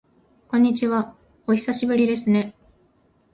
[0.47, 1.15] こんにちは、
[1.45, 2.55] お久しぶりですね。